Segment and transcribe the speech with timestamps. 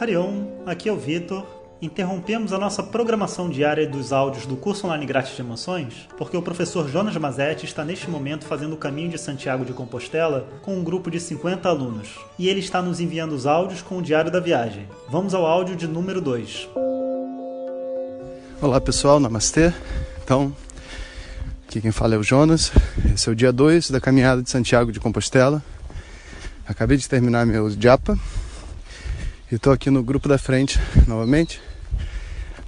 [0.00, 1.44] Harion, aqui é o Vitor.
[1.82, 6.40] Interrompemos a nossa programação diária dos áudios do curso online grátis de emoções porque o
[6.40, 10.82] professor Jonas Mazetti está neste momento fazendo o caminho de Santiago de Compostela com um
[10.82, 12.18] grupo de 50 alunos.
[12.38, 14.88] E ele está nos enviando os áudios com o diário da viagem.
[15.06, 16.70] Vamos ao áudio de número 2.
[18.62, 19.70] Olá pessoal, namastê.
[20.24, 20.50] Então,
[21.68, 22.72] aqui quem fala é o Jonas.
[23.14, 25.62] Esse é o dia 2 da caminhada de Santiago de Compostela.
[26.66, 28.18] Acabei de terminar meu japa
[29.50, 30.78] e estou aqui no grupo da frente
[31.08, 31.60] novamente,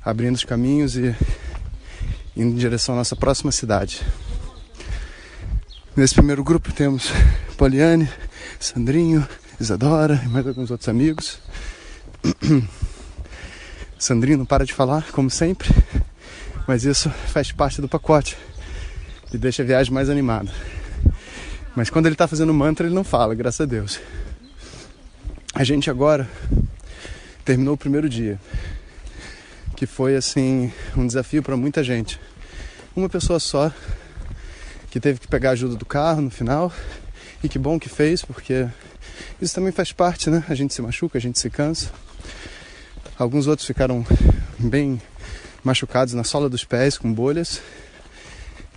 [0.04, 1.14] abrindo os caminhos e
[2.36, 4.02] indo em direção à nossa próxima cidade.
[5.94, 7.12] Nesse primeiro grupo temos
[7.56, 8.08] Poliane,
[8.58, 9.24] Sandrinho,
[9.60, 11.38] Isadora e mais alguns outros amigos.
[13.96, 15.68] Sandrinho não para de falar, como sempre,
[16.66, 18.36] mas isso faz parte do pacote
[19.32, 20.50] e deixa a viagem mais animada.
[21.76, 24.00] Mas quando ele está fazendo mantra, ele não fala, graças a Deus.
[25.54, 26.28] A gente agora
[27.44, 28.40] terminou o primeiro dia,
[29.76, 32.18] que foi assim um desafio para muita gente.
[32.94, 33.72] Uma pessoa só
[34.90, 36.72] que teve que pegar a ajuda do carro no final
[37.42, 38.68] e que bom que fez, porque
[39.40, 40.44] isso também faz parte, né?
[40.48, 41.90] A gente se machuca, a gente se cansa.
[43.18, 44.06] Alguns outros ficaram
[44.58, 45.00] bem
[45.64, 47.60] machucados na sola dos pés com bolhas.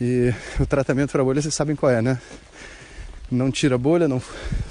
[0.02, 2.20] E o tratamento para bolha vocês sabem qual é, né?
[3.30, 4.22] Não tira a bolha, não,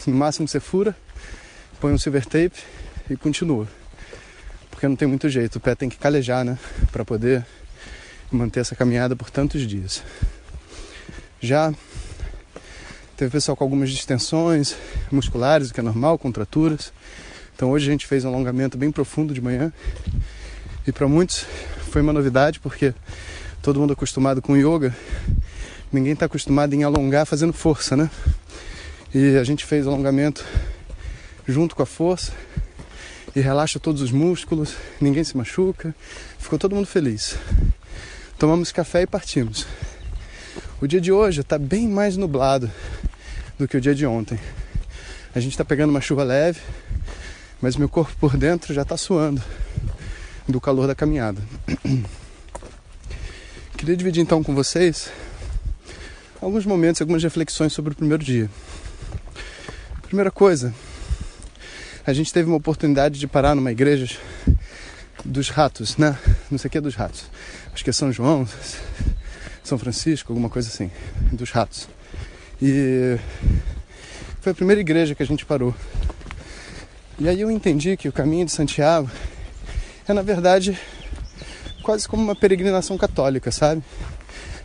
[0.07, 0.97] no máximo você fura,
[1.81, 2.63] põe um silver tape
[3.11, 3.69] e continua
[4.85, 6.59] porque não tem muito jeito, o pé tem que calejar, né,
[6.93, 7.47] para poder
[8.31, 10.03] manter essa caminhada por tantos dias.
[11.41, 11.73] Já
[13.17, 14.77] teve pessoal com algumas distensões
[15.11, 16.93] musculares, o que é normal, contraturas.
[17.57, 19.73] Então hoje a gente fez um alongamento bem profundo de manhã.
[20.87, 21.47] E para muitos
[21.91, 22.93] foi uma novidade, porque
[23.63, 24.95] todo mundo acostumado com yoga,
[25.91, 28.11] ninguém está acostumado em alongar fazendo força, né?
[29.15, 30.45] E a gente fez alongamento
[31.49, 32.35] junto com a força
[33.35, 35.95] e relaxa todos os músculos, ninguém se machuca,
[36.39, 37.37] ficou todo mundo feliz.
[38.39, 39.67] Tomamos café e partimos.
[40.81, 42.71] O dia de hoje está bem mais nublado
[43.59, 44.39] do que o dia de ontem.
[45.35, 46.61] A gente está pegando uma chuva leve,
[47.61, 49.43] mas meu corpo por dentro já está suando
[50.47, 51.41] do calor da caminhada.
[53.77, 55.11] Queria dividir então com vocês
[56.41, 58.51] alguns momentos, algumas reflexões sobre o primeiro dia.
[60.03, 60.75] Primeira coisa,
[62.07, 64.19] a gente teve uma oportunidade de parar numa igreja
[65.25, 66.19] dos ratos, né?
[66.51, 67.25] Não sei o que é dos ratos.
[67.73, 68.47] Acho que é São João,
[69.63, 70.91] São Francisco, alguma coisa assim,
[71.33, 71.89] dos ratos.
[72.61, 73.19] E
[74.41, 75.75] foi a primeira igreja que a gente parou.
[77.19, 79.11] E aí eu entendi que o caminho de Santiago
[80.07, 80.79] é na verdade
[81.83, 83.83] quase como uma peregrinação católica, sabe?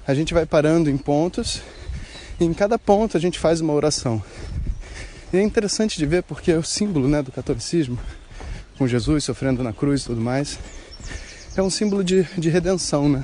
[0.06, 1.61] A gente vai parando em pontos
[2.39, 4.21] e em cada ponto a gente faz uma oração.
[5.31, 8.00] E é interessante de ver porque é o símbolo né, do catolicismo,
[8.79, 10.57] com Jesus sofrendo na cruz e tudo mais,
[11.56, 13.23] é um símbolo de, de redenção, né?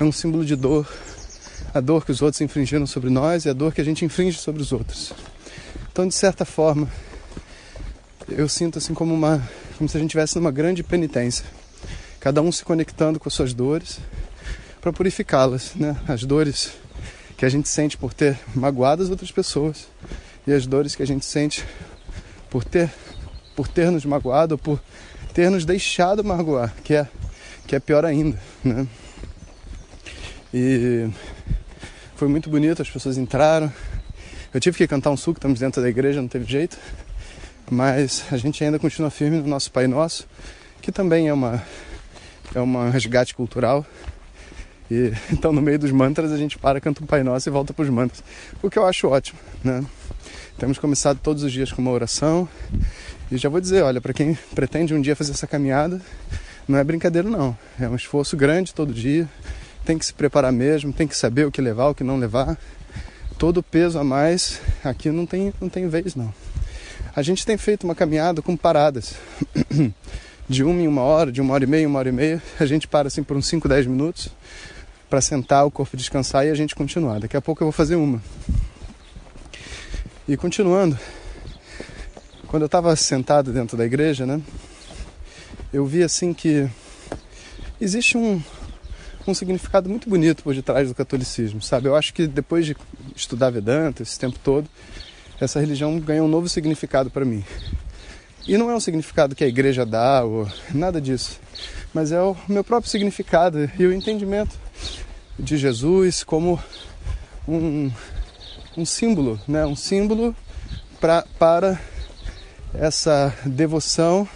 [0.00, 0.90] É um símbolo de dor,
[1.74, 4.38] a dor que os outros infringiram sobre nós e a dor que a gente infringe
[4.38, 5.12] sobre os outros.
[5.92, 6.88] Então, de certa forma,
[8.26, 9.46] eu sinto assim como uma,
[9.76, 11.44] como se a gente estivesse numa grande penitência,
[12.20, 14.00] cada um se conectando com as suas dores
[14.80, 15.94] para purificá-las, né?
[16.08, 16.70] As dores
[17.36, 19.88] que a gente sente por ter magoado as outras pessoas
[20.48, 21.62] e as dores que a gente sente
[22.48, 22.90] por ter
[23.54, 24.80] por ter nos magoado, por
[25.34, 27.06] ter nos deixado magoar, que é
[27.66, 28.86] que é pior ainda, né?
[30.54, 31.06] E
[32.16, 33.70] foi muito bonito, as pessoas entraram.
[34.54, 36.78] Eu tive que cantar um suco, estamos dentro da igreja, não teve jeito.
[37.70, 40.26] Mas a gente ainda continua firme no nosso Pai Nosso,
[40.80, 41.62] que também é uma
[42.54, 43.84] é um resgate cultural.
[44.90, 47.72] E então no meio dos mantras a gente para, canta um Pai Nosso e volta
[47.72, 48.22] para os mantras,
[48.62, 49.84] o que eu acho ótimo, né?
[50.58, 52.48] Temos começado todos os dias com uma oração.
[53.30, 56.00] E já vou dizer, olha, para quem pretende um dia fazer essa caminhada,
[56.66, 57.56] não é brincadeira não.
[57.78, 59.28] É um esforço grande todo dia.
[59.84, 62.58] Tem que se preparar mesmo, tem que saber o que levar, o que não levar.
[63.38, 66.34] Todo peso a mais aqui não tem, não tem vez não.
[67.14, 69.14] A gente tem feito uma caminhada com paradas.
[70.48, 72.42] De uma em uma hora, de uma hora e meia, uma hora e meia.
[72.58, 74.30] A gente para assim por uns 5, 10 minutos
[75.08, 77.20] para sentar, o corpo descansar e a gente continuar.
[77.20, 78.22] Daqui a pouco eu vou fazer uma.
[80.26, 80.98] E continuando,
[82.46, 84.40] quando eu estava sentado dentro da igreja, né,
[85.72, 86.68] eu vi assim que
[87.80, 88.42] existe um,
[89.26, 91.88] um significado muito bonito por detrás do catolicismo, sabe?
[91.88, 92.76] Eu acho que depois de
[93.16, 94.68] estudar Vedanta esse tempo todo,
[95.40, 97.42] essa religião ganhou um novo significado para mim.
[98.46, 101.38] E não é um significado que a igreja dá ou nada disso,
[101.94, 104.67] mas é o meu próprio significado e o entendimento
[105.38, 106.60] de Jesus como
[107.46, 107.90] um
[108.78, 109.66] um símbolo, né?
[109.66, 110.34] um símbolo
[111.00, 111.80] pra, para
[112.72, 114.28] essa devoção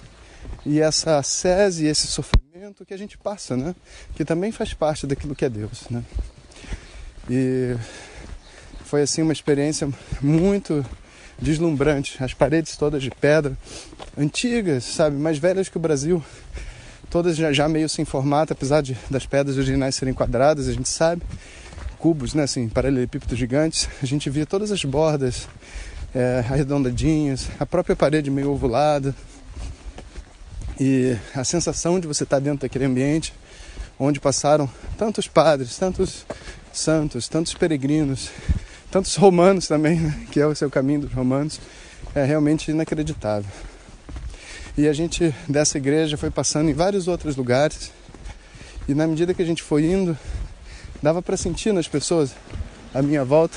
[0.67, 3.75] e essa sese, esse sofrimento que a gente passa, né?
[4.17, 6.03] Que também faz parte daquilo que é Deus, né?
[7.31, 7.77] E
[8.85, 9.89] foi assim uma experiência
[10.21, 10.85] muito
[11.39, 12.23] deslumbrante.
[12.23, 13.57] As paredes todas de pedra,
[14.17, 16.23] antigas, sabe, mais velhas que o Brasil,
[17.13, 20.89] todas já, já meio sem formato, apesar de, das pedras originais serem quadradas, a gente
[20.89, 21.23] sabe,
[21.99, 23.87] cubos, né, assim, paralelepípedos gigantes.
[24.03, 25.47] A gente via todas as bordas
[26.15, 29.15] é, arredondadinhas, a própria parede meio ovulada,
[30.81, 33.35] e a sensação de você estar dentro daquele ambiente
[33.99, 36.25] onde passaram tantos padres, tantos
[36.73, 38.31] santos, tantos peregrinos,
[38.91, 40.27] tantos romanos também, né?
[40.31, 41.61] que é o seu caminho dos romanos,
[42.15, 43.51] é realmente inacreditável.
[44.77, 47.91] E a gente dessa igreja foi passando em vários outros lugares
[48.89, 50.17] e na medida que a gente foi indo,
[51.03, 52.35] dava para sentir nas pessoas
[52.93, 53.57] à minha volta.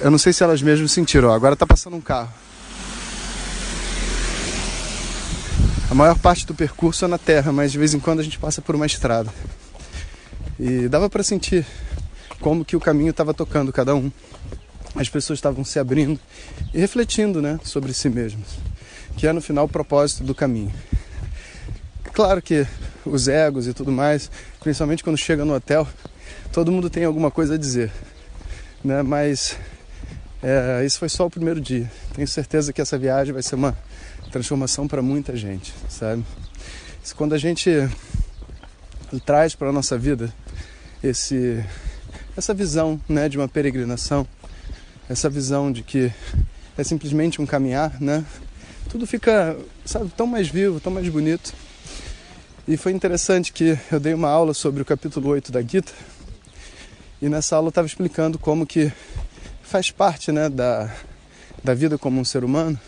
[0.00, 1.32] Eu não sei se elas mesmas sentiram.
[1.32, 2.32] Agora está passando um carro.
[5.90, 8.38] A maior parte do percurso é na terra, mas de vez em quando a gente
[8.38, 9.32] passa por uma estrada.
[10.58, 11.66] E dava para sentir
[12.40, 14.10] como que o caminho estava tocando cada um.
[14.94, 16.18] As pessoas estavam se abrindo
[16.72, 18.58] e refletindo, né, sobre si mesmas,
[19.16, 20.72] que é no final o propósito do caminho.
[22.12, 22.66] Claro que
[23.04, 24.30] os egos e tudo mais,
[24.60, 25.88] principalmente quando chega no hotel,
[26.52, 27.90] todo mundo tem alguma coisa a dizer,
[28.84, 29.02] né?
[29.02, 29.56] Mas
[30.42, 31.90] é, isso foi só o primeiro dia.
[32.14, 33.76] Tenho certeza que essa viagem vai ser uma
[34.30, 36.24] transformação para muita gente, sabe?
[37.16, 37.70] Quando a gente
[39.24, 40.32] traz para a nossa vida
[41.02, 41.64] esse,
[42.36, 44.26] essa visão né, de uma peregrinação,
[45.08, 46.12] essa visão de que
[46.76, 48.24] é simplesmente um caminhar, né?
[48.88, 51.52] Tudo fica, sabe, tão mais vivo, tão mais bonito.
[52.68, 55.92] E foi interessante que eu dei uma aula sobre o capítulo 8 da Gita,
[57.20, 58.92] e nessa aula eu estava explicando como que
[59.62, 60.94] faz parte né, da,
[61.62, 62.78] da vida como um ser humano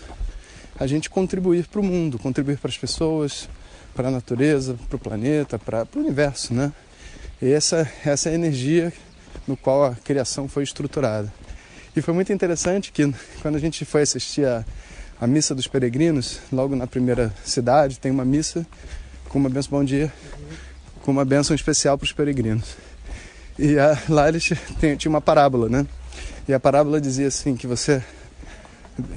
[0.79, 3.49] a gente contribuir para o mundo, contribuir para as pessoas,
[3.94, 6.73] para a natureza, para o planeta, para o universo, né?
[7.41, 8.93] E essa, essa é a energia
[9.46, 11.32] no qual a criação foi estruturada.
[11.96, 14.64] E foi muito interessante que quando a gente foi assistir a,
[15.21, 18.67] a missa dos peregrinos, logo na primeira cidade, tem uma missa
[19.29, 20.13] com uma benção bom dia,
[21.03, 22.77] com uma benção especial para os peregrinos.
[23.59, 25.87] E a, lá eles tinham, tinha uma parábola, né?
[26.49, 28.03] E a parábola dizia assim que você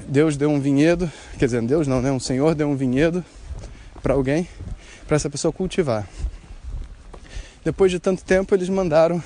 [0.08, 2.10] Deus deu um vinhedo, quer dizer, Deus não, né?
[2.10, 3.24] Um Senhor deu um vinhedo
[4.02, 4.48] para alguém,
[5.06, 6.08] para essa pessoa cultivar.
[7.64, 9.22] Depois de tanto tempo, eles mandaram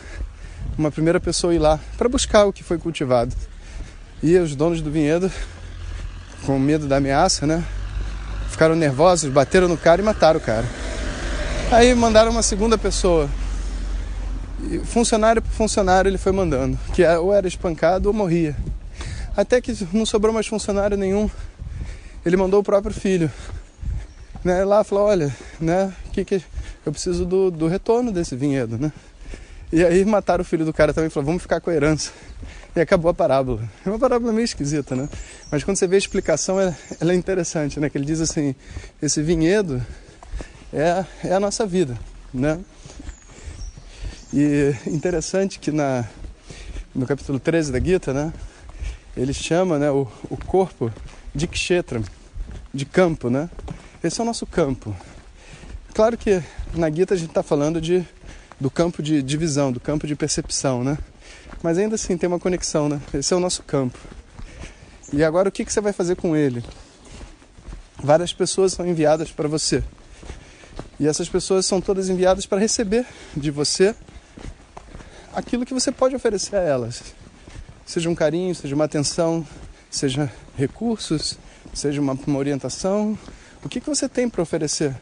[0.77, 3.35] uma primeira pessoa ir lá para buscar o que foi cultivado.
[4.23, 5.31] E os donos do vinhedo,
[6.45, 7.65] com medo da ameaça, né?
[8.51, 10.67] Ficaram nervosos, bateram no cara e mataram o cara.
[11.71, 13.29] Aí mandaram uma segunda pessoa.
[14.71, 18.57] E funcionário por funcionário ele foi mandando, que é, ou era espancado ou morria.
[19.37, 21.31] Até que não sobrou mais funcionário nenhum.
[22.25, 23.31] Ele mandou o próprio filho.
[24.45, 26.43] Né, lá falou, olha, né, que, que
[26.85, 28.93] eu preciso do, do retorno desse vinhedo, né?
[29.73, 32.11] E aí mataram o filho do cara também, falou, vamos ficar com a herança.
[32.75, 33.69] E acabou a parábola.
[33.85, 35.09] É uma parábola meio esquisita, né?
[35.51, 37.91] Mas quando você vê a explicação, ela, ela é interessante, né?
[37.91, 38.55] Que ele diz assim,
[39.01, 39.85] esse vinhedo
[40.73, 41.99] é, é a nossa vida,
[42.33, 42.59] né?
[44.33, 46.07] E interessante que na,
[46.95, 48.33] no capítulo 13 da Gita, né?
[49.17, 50.93] ele chama né, o, o corpo
[51.35, 52.03] de kshetra,
[52.73, 53.49] de campo, né?
[54.03, 54.95] Esse é o nosso campo.
[55.95, 56.43] Claro que
[56.75, 58.05] na Gita a gente está falando de,
[58.59, 60.97] do campo de divisão, do campo de percepção, né?
[61.63, 63.01] Mas ainda assim tem uma conexão, né?
[63.15, 63.99] Esse é o nosso campo.
[65.13, 66.65] E agora o que, que você vai fazer com ele?
[68.03, 69.83] Várias pessoas são enviadas para você.
[70.99, 73.95] E essas pessoas são todas enviadas para receber de você
[75.33, 77.03] aquilo que você pode oferecer a elas
[77.93, 79.47] seja um carinho, seja uma atenção,
[79.91, 81.39] seja recursos,
[81.75, 83.19] seja uma, uma orientação.
[83.63, 84.95] O que, que você tem para oferecer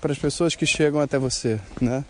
[0.00, 2.04] para as pessoas que chegam até você, né?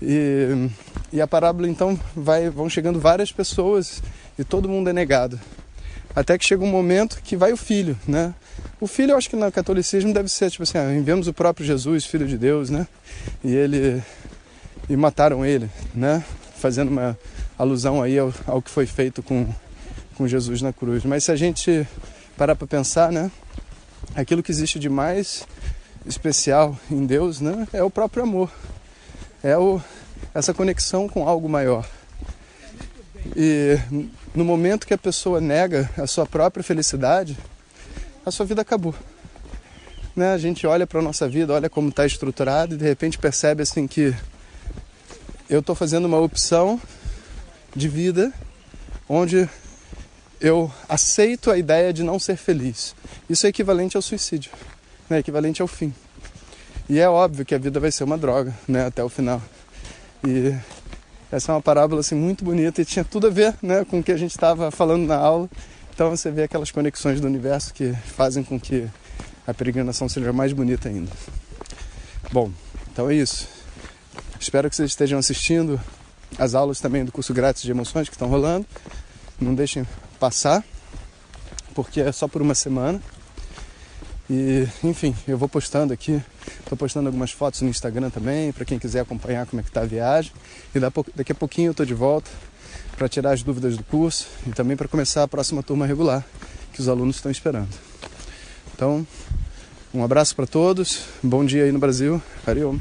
[0.00, 0.68] E,
[1.14, 4.02] e a parábola então vai, vão chegando várias pessoas
[4.36, 5.38] e todo mundo é negado.
[6.14, 8.34] Até que chega um momento que vai o filho, né?
[8.80, 11.64] O filho, eu acho que no catolicismo deve ser tipo assim, ah, enviamos o próprio
[11.64, 12.88] Jesus, filho de Deus, né?
[13.44, 14.02] E ele
[14.88, 16.24] e mataram ele, né?
[16.56, 17.16] Fazendo uma
[17.56, 19.46] alusão aí ao, ao que foi feito com,
[20.16, 21.04] com Jesus na cruz.
[21.04, 21.86] Mas se a gente
[22.36, 23.30] parar para pensar, né,
[24.16, 25.46] aquilo que existe de mais
[26.04, 28.50] especial em Deus, né, é o próprio amor,
[29.42, 29.80] é o,
[30.34, 31.88] essa conexão com algo maior.
[33.36, 33.78] E
[34.34, 37.36] no momento que a pessoa nega a sua própria felicidade,
[38.24, 38.94] a sua vida acabou.
[40.14, 40.32] Né?
[40.32, 43.62] A gente olha para a nossa vida, olha como está estruturado e de repente percebe
[43.62, 44.14] assim que
[45.48, 46.80] eu estou fazendo uma opção
[47.74, 48.32] de vida
[49.08, 49.48] onde
[50.40, 52.94] eu aceito a ideia de não ser feliz.
[53.28, 54.52] Isso é equivalente ao suicídio,
[55.08, 55.18] né?
[55.18, 55.92] equivalente ao fim.
[56.88, 59.40] E é óbvio que a vida vai ser uma droga, né, até o final.
[60.26, 60.54] E
[61.30, 64.02] essa é uma parábola assim muito bonita e tinha tudo a ver, né, com o
[64.02, 65.48] que a gente estava falando na aula.
[65.92, 68.88] Então você vê aquelas conexões do universo que fazem com que
[69.46, 71.10] a peregrinação seja mais bonita ainda.
[72.32, 72.50] Bom,
[72.92, 73.48] então é isso.
[74.40, 75.80] Espero que vocês estejam assistindo
[76.38, 78.66] as aulas também do curso grátis de emoções que estão rolando.
[79.40, 79.86] Não deixem
[80.18, 80.64] passar,
[81.74, 83.00] porque é só por uma semana.
[84.28, 86.22] E, enfim, eu vou postando aqui,
[86.60, 89.82] estou postando algumas fotos no Instagram também, para quem quiser acompanhar como é que tá
[89.82, 90.32] a viagem.
[90.74, 90.80] E
[91.14, 92.30] daqui a pouquinho eu estou de volta
[92.96, 96.24] para tirar as dúvidas do curso e também para começar a próxima turma regular
[96.72, 97.68] que os alunos estão esperando.
[98.74, 99.06] Então,
[99.92, 102.78] um abraço para todos, bom dia aí no Brasil, Ariom.